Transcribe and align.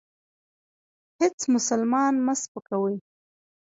هیڅ 1.19 1.37
مسلمان 1.55 2.13
مه 2.25 2.33
سپکوئ. 2.41 2.95